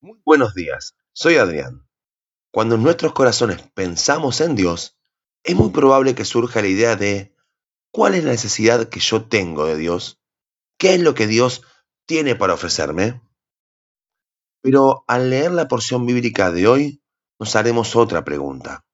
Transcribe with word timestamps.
Muy 0.00 0.20
buenos 0.24 0.54
días, 0.54 0.94
soy 1.12 1.38
Adrián. 1.38 1.84
Cuando 2.52 2.76
en 2.76 2.84
nuestros 2.84 3.12
corazones 3.14 3.62
pensamos 3.74 4.40
en 4.40 4.54
Dios, 4.54 4.96
es 5.42 5.56
muy 5.56 5.70
probable 5.70 6.14
que 6.14 6.24
surja 6.24 6.62
la 6.62 6.68
idea 6.68 6.94
de 6.94 7.34
¿cuál 7.90 8.14
es 8.14 8.22
la 8.22 8.30
necesidad 8.30 8.88
que 8.90 9.00
yo 9.00 9.24
tengo 9.26 9.66
de 9.66 9.76
Dios? 9.76 10.20
¿Qué 10.78 10.94
es 10.94 11.00
lo 11.00 11.16
que 11.16 11.26
Dios 11.26 11.62
tiene 12.06 12.36
para 12.36 12.54
ofrecerme? 12.54 13.20
Pero 14.60 15.02
al 15.08 15.30
leer 15.30 15.50
la 15.50 15.66
porción 15.66 16.06
bíblica 16.06 16.52
de 16.52 16.68
hoy, 16.68 17.02
nos 17.40 17.56
haremos 17.56 17.96
otra 17.96 18.24
pregunta. 18.24 18.86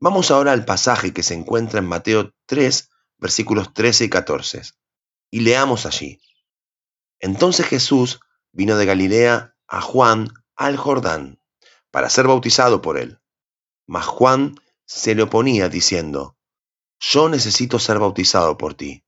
Vamos 0.00 0.30
ahora 0.30 0.52
al 0.52 0.66
pasaje 0.66 1.14
que 1.14 1.22
se 1.22 1.32
encuentra 1.32 1.78
en 1.78 1.86
Mateo 1.86 2.34
3, 2.44 2.90
versículos 3.16 3.72
13 3.72 4.04
y 4.04 4.10
14, 4.10 4.62
y 5.30 5.40
leamos 5.40 5.86
allí. 5.86 6.20
Entonces 7.20 7.64
Jesús 7.64 8.20
vino 8.52 8.76
de 8.76 8.84
Galilea 8.84 9.55
a 9.68 9.80
Juan 9.80 10.28
al 10.54 10.76
Jordán 10.76 11.40
para 11.90 12.10
ser 12.10 12.26
bautizado 12.26 12.82
por 12.82 12.98
él. 12.98 13.20
Mas 13.86 14.06
Juan 14.06 14.54
se 14.84 15.14
le 15.14 15.22
oponía 15.22 15.68
diciendo, 15.68 16.36
Yo 17.00 17.28
necesito 17.28 17.78
ser 17.78 17.98
bautizado 17.98 18.56
por 18.56 18.74
ti, 18.74 19.04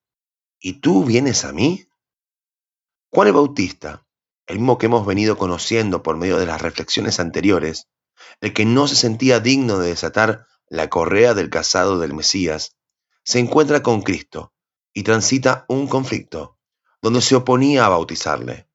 ¿y 0.60 0.80
tú 0.80 1.04
vienes 1.04 1.44
a 1.44 1.52
mí? 1.52 1.88
Juan 3.10 3.28
el 3.28 3.34
Bautista, 3.34 4.06
el 4.46 4.58
mismo 4.58 4.78
que 4.78 4.86
hemos 4.86 5.06
venido 5.06 5.38
conociendo 5.38 6.02
por 6.02 6.16
medio 6.16 6.38
de 6.38 6.46
las 6.46 6.60
reflexiones 6.60 7.20
anteriores, 7.20 7.88
el 8.40 8.52
que 8.52 8.64
no 8.64 8.88
se 8.88 8.96
sentía 8.96 9.40
digno 9.40 9.78
de 9.78 9.88
desatar 9.88 10.46
la 10.68 10.88
correa 10.88 11.34
del 11.34 11.50
casado 11.50 11.98
del 11.98 12.14
Mesías, 12.14 12.77
se 13.24 13.38
encuentra 13.38 13.82
con 13.82 14.02
Cristo 14.02 14.54
y 14.92 15.02
transita 15.02 15.64
un 15.68 15.86
conflicto 15.86 16.58
donde 17.00 17.20
se 17.20 17.36
oponía 17.36 17.86
a 17.86 17.90
bautizarle. 17.90 18.68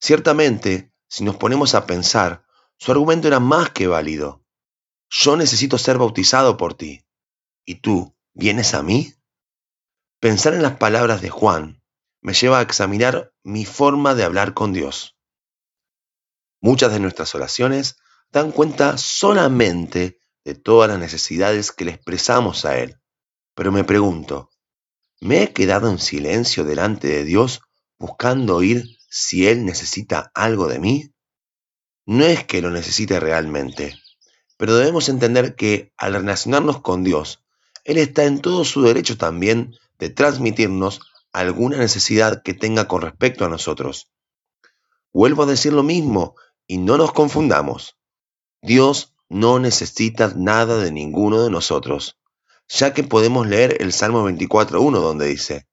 Ciertamente, 0.00 0.92
si 1.16 1.24
nos 1.24 1.38
ponemos 1.38 1.74
a 1.74 1.86
pensar, 1.86 2.44
su 2.76 2.92
argumento 2.92 3.26
era 3.26 3.40
más 3.40 3.70
que 3.70 3.86
válido. 3.86 4.44
Yo 5.08 5.38
necesito 5.38 5.78
ser 5.78 5.96
bautizado 5.96 6.58
por 6.58 6.74
ti. 6.74 7.06
¿Y 7.64 7.76
tú 7.76 8.14
vienes 8.34 8.74
a 8.74 8.82
mí? 8.82 9.14
Pensar 10.20 10.52
en 10.52 10.60
las 10.60 10.76
palabras 10.76 11.22
de 11.22 11.30
Juan 11.30 11.82
me 12.20 12.34
lleva 12.34 12.58
a 12.58 12.62
examinar 12.62 13.32
mi 13.42 13.64
forma 13.64 14.14
de 14.14 14.24
hablar 14.24 14.52
con 14.52 14.74
Dios. 14.74 15.16
Muchas 16.60 16.92
de 16.92 17.00
nuestras 17.00 17.34
oraciones 17.34 17.96
dan 18.30 18.52
cuenta 18.52 18.98
solamente 18.98 20.20
de 20.44 20.54
todas 20.54 20.90
las 20.90 20.98
necesidades 20.98 21.72
que 21.72 21.86
le 21.86 21.92
expresamos 21.92 22.66
a 22.66 22.78
Él. 22.78 23.00
Pero 23.54 23.72
me 23.72 23.84
pregunto, 23.84 24.50
¿me 25.22 25.44
he 25.44 25.52
quedado 25.54 25.88
en 25.88 25.98
silencio 25.98 26.64
delante 26.64 27.08
de 27.08 27.24
Dios 27.24 27.62
buscando 27.98 28.56
oír 28.56 28.95
si 29.18 29.48
Él 29.48 29.64
necesita 29.64 30.30
algo 30.34 30.68
de 30.68 30.78
mí? 30.78 31.10
No 32.04 32.22
es 32.26 32.44
que 32.44 32.60
lo 32.60 32.70
necesite 32.70 33.18
realmente, 33.18 33.98
pero 34.58 34.76
debemos 34.76 35.08
entender 35.08 35.56
que 35.56 35.90
al 35.96 36.12
relacionarnos 36.12 36.82
con 36.82 37.02
Dios, 37.02 37.42
Él 37.84 37.96
está 37.96 38.24
en 38.24 38.42
todo 38.42 38.66
su 38.66 38.82
derecho 38.82 39.16
también 39.16 39.74
de 39.98 40.10
transmitirnos 40.10 41.00
alguna 41.32 41.78
necesidad 41.78 42.42
que 42.42 42.52
tenga 42.52 42.88
con 42.88 43.00
respecto 43.00 43.46
a 43.46 43.48
nosotros. 43.48 44.12
Vuelvo 45.14 45.44
a 45.44 45.46
decir 45.46 45.72
lo 45.72 45.82
mismo 45.82 46.34
y 46.66 46.76
no 46.76 46.98
nos 46.98 47.12
confundamos. 47.12 47.96
Dios 48.60 49.14
no 49.30 49.58
necesita 49.58 50.34
nada 50.36 50.76
de 50.76 50.92
ninguno 50.92 51.42
de 51.42 51.48
nosotros, 51.48 52.18
ya 52.68 52.92
que 52.92 53.02
podemos 53.02 53.46
leer 53.46 53.78
el 53.80 53.94
Salmo 53.94 54.28
24.1 54.28 55.00
donde 55.00 55.26
dice, 55.26 55.66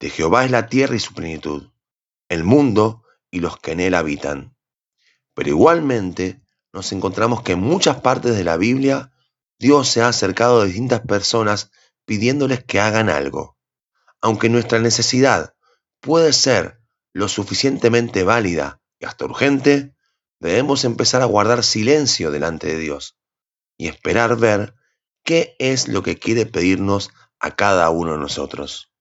De 0.00 0.08
Jehová 0.08 0.46
es 0.46 0.50
la 0.50 0.68
tierra 0.68 0.96
y 0.96 1.00
su 1.00 1.12
plenitud, 1.12 1.68
el 2.28 2.44
mundo 2.44 3.04
y 3.30 3.40
los 3.40 3.58
que 3.58 3.72
en 3.72 3.80
él 3.80 3.94
habitan. 3.94 4.56
Pero 5.34 5.50
igualmente 5.50 6.42
nos 6.72 6.92
encontramos 6.92 7.42
que 7.42 7.52
en 7.52 7.60
muchas 7.60 8.00
partes 8.00 8.36
de 8.36 8.44
la 8.44 8.56
Biblia 8.56 9.12
Dios 9.58 9.88
se 9.88 10.02
ha 10.02 10.08
acercado 10.08 10.60
a 10.60 10.64
distintas 10.64 11.00
personas 11.00 11.70
pidiéndoles 12.04 12.64
que 12.64 12.80
hagan 12.80 13.08
algo. 13.10 13.56
Aunque 14.20 14.48
nuestra 14.48 14.78
necesidad 14.78 15.54
puede 16.00 16.32
ser 16.32 16.80
lo 17.12 17.28
suficientemente 17.28 18.24
válida 18.24 18.80
y 18.98 19.06
hasta 19.06 19.24
urgente, 19.24 19.94
debemos 20.40 20.84
empezar 20.84 21.22
a 21.22 21.26
guardar 21.26 21.64
silencio 21.64 22.30
delante 22.30 22.68
de 22.68 22.78
Dios 22.78 23.18
y 23.76 23.88
esperar 23.88 24.36
ver 24.36 24.74
qué 25.24 25.56
es 25.58 25.88
lo 25.88 26.02
que 26.02 26.18
quiere 26.18 26.46
pedirnos 26.46 27.10
a 27.40 27.54
cada 27.54 27.90
uno 27.90 28.12
de 28.12 28.18
nosotros. 28.18 28.92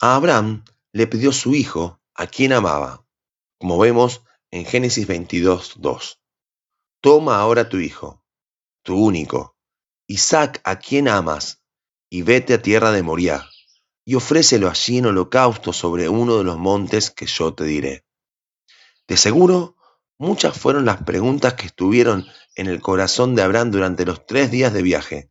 A 0.00 0.16
Abraham 0.16 0.64
le 0.92 1.06
pidió 1.06 1.32
su 1.32 1.54
hijo 1.54 2.00
a 2.14 2.26
quien 2.26 2.52
amaba, 2.52 3.06
como 3.58 3.78
vemos 3.78 4.22
en 4.50 4.64
Génesis 4.64 5.06
22, 5.06 5.74
2. 5.78 6.20
Toma 7.00 7.40
ahora 7.40 7.68
tu 7.68 7.78
hijo, 7.78 8.24
tu 8.82 8.96
único, 8.96 9.56
Isaac 10.06 10.60
a 10.64 10.78
quien 10.78 11.08
amas, 11.08 11.62
y 12.10 12.22
vete 12.22 12.54
a 12.54 12.62
tierra 12.62 12.90
de 12.90 13.02
Moriah, 13.02 13.48
y 14.04 14.16
ofrécelo 14.16 14.68
allí 14.68 14.98
en 14.98 15.06
holocausto 15.06 15.72
sobre 15.72 16.08
uno 16.08 16.38
de 16.38 16.44
los 16.44 16.58
montes 16.58 17.10
que 17.10 17.26
yo 17.26 17.54
te 17.54 17.64
diré. 17.64 18.04
De 19.06 19.16
seguro, 19.16 19.76
muchas 20.18 20.58
fueron 20.58 20.84
las 20.84 21.04
preguntas 21.04 21.54
que 21.54 21.66
estuvieron 21.66 22.26
en 22.56 22.66
el 22.66 22.80
corazón 22.80 23.36
de 23.36 23.42
Abraham 23.42 23.70
durante 23.70 24.04
los 24.04 24.26
tres 24.26 24.50
días 24.50 24.72
de 24.72 24.82
viaje, 24.82 25.30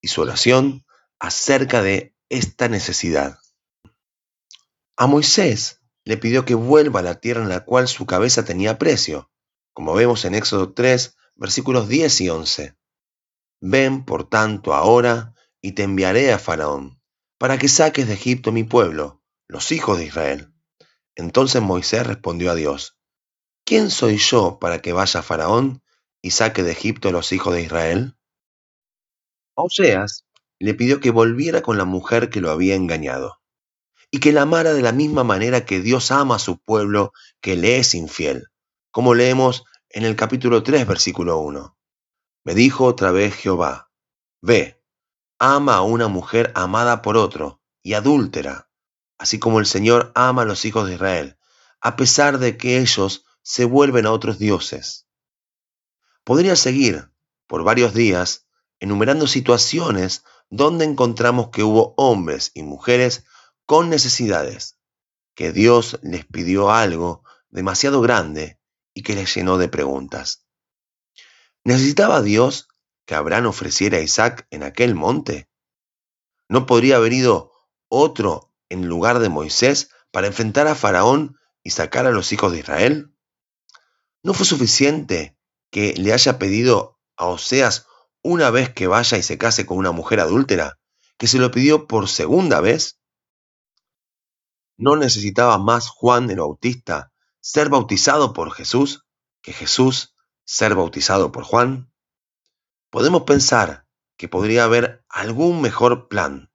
y 0.00 0.08
su 0.08 0.22
oración 0.22 0.86
acerca 1.18 1.82
de 1.82 2.14
esta 2.28 2.68
necesidad. 2.68 3.41
A 4.96 5.06
Moisés 5.06 5.80
le 6.04 6.18
pidió 6.18 6.44
que 6.44 6.54
vuelva 6.54 7.00
a 7.00 7.02
la 7.02 7.18
tierra 7.18 7.42
en 7.42 7.48
la 7.48 7.64
cual 7.64 7.88
su 7.88 8.04
cabeza 8.04 8.44
tenía 8.44 8.78
precio, 8.78 9.30
como 9.72 9.94
vemos 9.94 10.26
en 10.26 10.34
Éxodo 10.34 10.74
3, 10.74 11.16
versículos 11.34 11.88
10 11.88 12.20
y 12.20 12.28
11. 12.28 12.76
Ven, 13.62 14.04
por 14.04 14.28
tanto, 14.28 14.74
ahora, 14.74 15.34
y 15.62 15.72
te 15.72 15.84
enviaré 15.84 16.32
a 16.32 16.38
Faraón, 16.38 17.00
para 17.38 17.56
que 17.56 17.68
saques 17.68 18.06
de 18.06 18.14
Egipto 18.14 18.52
mi 18.52 18.64
pueblo, 18.64 19.22
los 19.48 19.72
hijos 19.72 19.96
de 19.96 20.04
Israel. 20.04 20.52
Entonces 21.14 21.62
Moisés 21.62 22.06
respondió 22.06 22.50
a 22.50 22.54
Dios, 22.54 22.98
¿quién 23.64 23.90
soy 23.90 24.18
yo 24.18 24.58
para 24.58 24.82
que 24.82 24.92
vaya 24.92 25.20
a 25.20 25.22
Faraón 25.22 25.82
y 26.20 26.32
saque 26.32 26.62
de 26.62 26.72
Egipto 26.72 27.12
los 27.12 27.32
hijos 27.32 27.54
de 27.54 27.62
Israel? 27.62 28.18
A 29.56 29.62
Oseas 29.62 30.26
le 30.58 30.74
pidió 30.74 31.00
que 31.00 31.10
volviera 31.10 31.62
con 31.62 31.78
la 31.78 31.86
mujer 31.86 32.28
que 32.28 32.42
lo 32.42 32.50
había 32.50 32.74
engañado 32.74 33.41
y 34.14 34.20
que 34.20 34.30
la 34.30 34.42
amara 34.42 34.74
de 34.74 34.82
la 34.82 34.92
misma 34.92 35.24
manera 35.24 35.64
que 35.64 35.80
Dios 35.80 36.10
ama 36.10 36.36
a 36.36 36.38
su 36.38 36.58
pueblo 36.58 37.14
que 37.40 37.56
le 37.56 37.78
es 37.78 37.94
infiel, 37.94 38.48
como 38.90 39.14
leemos 39.14 39.64
en 39.88 40.04
el 40.04 40.16
capítulo 40.16 40.62
3, 40.62 40.86
versículo 40.86 41.38
1. 41.38 41.78
Me 42.44 42.54
dijo 42.54 42.84
otra 42.84 43.10
vez 43.10 43.34
Jehová, 43.34 43.90
ve, 44.42 44.78
ama 45.38 45.76
a 45.76 45.82
una 45.82 46.08
mujer 46.08 46.52
amada 46.54 47.00
por 47.00 47.16
otro 47.16 47.62
y 47.82 47.94
adúltera, 47.94 48.68
así 49.16 49.38
como 49.38 49.60
el 49.60 49.66
Señor 49.66 50.12
ama 50.14 50.42
a 50.42 50.44
los 50.44 50.66
hijos 50.66 50.86
de 50.86 50.94
Israel, 50.94 51.38
a 51.80 51.96
pesar 51.96 52.38
de 52.38 52.58
que 52.58 52.80
ellos 52.80 53.24
se 53.40 53.64
vuelven 53.64 54.04
a 54.04 54.12
otros 54.12 54.38
dioses. 54.38 55.06
Podría 56.22 56.54
seguir 56.54 57.10
por 57.46 57.64
varios 57.64 57.94
días 57.94 58.46
enumerando 58.78 59.26
situaciones 59.26 60.22
donde 60.50 60.84
encontramos 60.84 61.48
que 61.48 61.62
hubo 61.62 61.94
hombres 61.96 62.50
y 62.52 62.62
mujeres 62.62 63.24
con 63.72 63.88
necesidades, 63.88 64.76
que 65.34 65.50
Dios 65.50 65.98
les 66.02 66.26
pidió 66.26 66.70
algo 66.70 67.24
demasiado 67.48 68.02
grande 68.02 68.60
y 68.92 69.02
que 69.02 69.14
les 69.14 69.34
llenó 69.34 69.56
de 69.56 69.68
preguntas. 69.68 70.44
¿Necesitaba 71.64 72.20
Dios 72.20 72.68
que 73.06 73.14
Abraham 73.14 73.46
ofreciera 73.46 73.96
a 73.96 74.02
Isaac 74.02 74.46
en 74.50 74.62
aquel 74.62 74.94
monte? 74.94 75.48
¿No 76.50 76.66
podría 76.66 76.96
haber 76.96 77.14
ido 77.14 77.50
otro 77.88 78.52
en 78.68 78.88
lugar 78.88 79.20
de 79.20 79.30
Moisés 79.30 79.88
para 80.10 80.26
enfrentar 80.26 80.66
a 80.66 80.74
Faraón 80.74 81.38
y 81.62 81.70
sacar 81.70 82.04
a 82.04 82.10
los 82.10 82.30
hijos 82.34 82.52
de 82.52 82.58
Israel? 82.58 83.14
¿No 84.22 84.34
fue 84.34 84.44
suficiente 84.44 85.38
que 85.70 85.94
le 85.94 86.12
haya 86.12 86.38
pedido 86.38 87.00
a 87.16 87.24
Oseas 87.24 87.86
una 88.20 88.50
vez 88.50 88.68
que 88.68 88.86
vaya 88.86 89.16
y 89.16 89.22
se 89.22 89.38
case 89.38 89.64
con 89.64 89.78
una 89.78 89.92
mujer 89.92 90.20
adúltera, 90.20 90.78
que 91.16 91.26
se 91.26 91.38
lo 91.38 91.50
pidió 91.50 91.86
por 91.86 92.10
segunda 92.10 92.60
vez? 92.60 92.98
¿No 94.82 94.96
necesitaba 94.96 95.58
más 95.58 95.88
Juan 95.88 96.28
el 96.28 96.40
Bautista 96.40 97.12
ser 97.40 97.68
bautizado 97.68 98.32
por 98.32 98.50
Jesús 98.50 99.06
que 99.40 99.52
Jesús 99.52 100.16
ser 100.44 100.74
bautizado 100.74 101.30
por 101.30 101.44
Juan? 101.44 101.92
Podemos 102.90 103.22
pensar 103.22 103.86
que 104.16 104.26
podría 104.26 104.64
haber 104.64 105.04
algún 105.08 105.60
mejor 105.60 106.08
plan, 106.08 106.50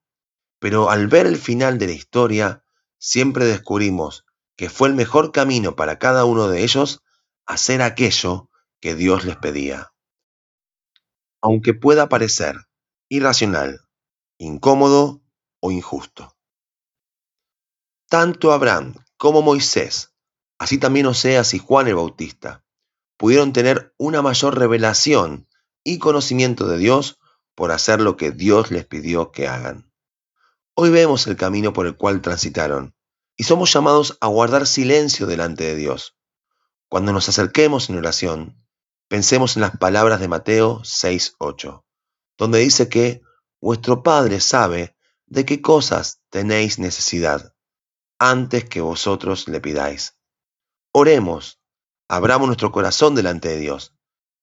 pero 0.58 0.90
al 0.90 1.06
ver 1.06 1.26
el 1.26 1.38
final 1.38 1.78
de 1.78 1.86
la 1.86 1.94
historia, 1.94 2.64
siempre 2.98 3.46
descubrimos 3.46 4.26
que 4.56 4.68
fue 4.68 4.88
el 4.88 4.94
mejor 4.94 5.32
camino 5.32 5.74
para 5.74 5.98
cada 5.98 6.26
uno 6.26 6.48
de 6.48 6.64
ellos 6.64 7.02
hacer 7.46 7.80
aquello 7.80 8.50
que 8.78 8.94
Dios 8.94 9.24
les 9.24 9.36
pedía. 9.36 9.94
Aunque 11.40 11.72
pueda 11.72 12.10
parecer 12.10 12.56
irracional, 13.08 13.88
incómodo 14.36 15.22
o 15.60 15.72
injusto. 15.72 16.37
Tanto 18.10 18.52
Abraham 18.52 18.94
como 19.18 19.42
Moisés, 19.42 20.14
así 20.58 20.78
también 20.78 21.04
Oseas 21.04 21.52
y 21.52 21.58
Juan 21.58 21.88
el 21.88 21.96
Bautista, 21.96 22.64
pudieron 23.18 23.52
tener 23.52 23.94
una 23.98 24.22
mayor 24.22 24.58
revelación 24.58 25.46
y 25.84 25.98
conocimiento 25.98 26.66
de 26.66 26.78
Dios 26.78 27.18
por 27.54 27.70
hacer 27.70 28.00
lo 28.00 28.16
que 28.16 28.30
Dios 28.30 28.70
les 28.70 28.86
pidió 28.86 29.30
que 29.30 29.46
hagan. 29.46 29.92
Hoy 30.72 30.88
vemos 30.88 31.26
el 31.26 31.36
camino 31.36 31.74
por 31.74 31.86
el 31.86 31.98
cual 31.98 32.22
transitaron 32.22 32.94
y 33.36 33.44
somos 33.44 33.70
llamados 33.74 34.16
a 34.22 34.28
guardar 34.28 34.66
silencio 34.66 35.26
delante 35.26 35.64
de 35.64 35.76
Dios. 35.76 36.16
Cuando 36.88 37.12
nos 37.12 37.28
acerquemos 37.28 37.90
en 37.90 37.98
oración, 37.98 38.66
pensemos 39.08 39.56
en 39.56 39.60
las 39.60 39.76
palabras 39.76 40.18
de 40.18 40.28
Mateo 40.28 40.80
6.8, 40.80 41.84
donde 42.38 42.60
dice 42.60 42.88
que 42.88 43.20
vuestro 43.60 44.02
Padre 44.02 44.40
sabe 44.40 44.96
de 45.26 45.44
qué 45.44 45.60
cosas 45.60 46.22
tenéis 46.30 46.78
necesidad 46.78 47.52
antes 48.18 48.64
que 48.64 48.80
vosotros 48.80 49.48
le 49.48 49.60
pidáis. 49.60 50.18
Oremos, 50.92 51.60
abramos 52.08 52.46
nuestro 52.46 52.72
corazón 52.72 53.14
delante 53.14 53.48
de 53.48 53.58
Dios, 53.58 53.94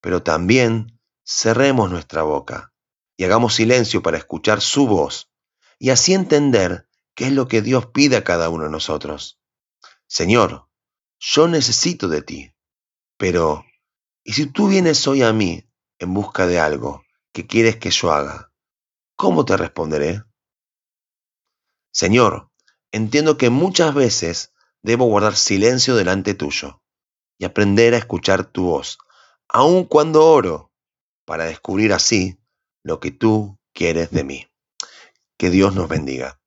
pero 0.02 0.24
también 0.24 1.00
cerremos 1.26 1.90
nuestra 1.90 2.24
boca 2.24 2.74
y 3.18 3.24
hagamos 3.24 3.56
silencio 3.56 4.02
para 4.02 4.18
escuchar 4.18 4.62
su 4.62 4.88
voz 4.88 5.32
y 5.80 5.90
así 5.90 6.14
entender 6.14 6.88
qué 7.16 7.26
es 7.26 7.32
lo 7.34 7.48
que 7.48 7.62
Dios 7.62 7.88
pide 7.88 8.18
a 8.18 8.24
cada 8.24 8.50
uno 8.50 8.66
de 8.66 8.70
nosotros. 8.70 9.40
Señor, 10.08 10.70
yo 11.20 11.48
necesito 11.48 12.08
de 12.08 12.22
ti, 12.22 12.56
pero 13.18 13.66
¿y 14.24 14.34
si 14.34 14.48
tú 14.48 14.68
vienes 14.68 15.08
hoy 15.08 15.24
a 15.24 15.34
mí 15.34 15.68
en 16.00 16.14
busca 16.14 16.46
de 16.46 16.60
algo 16.60 17.04
que 17.34 17.48
quieres 17.48 17.78
que 17.78 17.90
yo 17.90 18.12
haga? 18.12 18.52
¿Cómo 19.16 19.46
te 19.46 19.58
responderé? 19.58 20.24
Señor, 21.92 22.52
entiendo 22.92 23.38
que 23.38 23.50
muchas 23.50 23.94
veces 23.94 24.54
debo 24.82 25.06
guardar 25.06 25.36
silencio 25.36 25.96
delante 25.96 26.34
tuyo 26.34 26.82
y 27.38 27.46
aprender 27.46 27.94
a 27.94 27.98
escuchar 27.98 28.46
tu 28.46 28.66
voz, 28.66 28.98
aun 29.48 29.86
cuando 29.86 30.26
oro, 30.26 30.72
para 31.26 31.46
descubrir 31.46 31.92
así 31.94 32.40
lo 32.84 33.00
que 33.00 33.12
tú 33.12 33.60
quieres 33.74 34.12
de 34.12 34.24
mí. 34.24 34.48
Que 35.38 35.50
Dios 35.50 35.76
nos 35.76 35.90
bendiga. 35.90 36.40